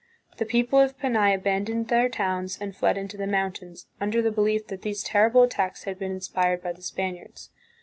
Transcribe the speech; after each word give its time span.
The 0.37 0.47
people 0.47 0.79
of 0.79 0.97
Panay 0.97 1.37
aban 1.37 1.65
doned 1.65 1.89
their 1.89 2.09
towns 2.09 2.57
and 2.59 2.75
fled 2.75 2.97
into 2.97 3.17
the 3.17 3.27
mountains, 3.27 3.85
under 3.99 4.19
the 4.19 4.31
belief 4.31 4.65
that 4.69 4.81
these 4.81 5.03
terrible 5.03 5.43
attacks 5.43 5.83
had 5.83 5.99
been 5.99 6.11
inspired 6.11 6.63
by 6.63 6.73
the 6.73 6.81
Spaniards. 6.81 7.51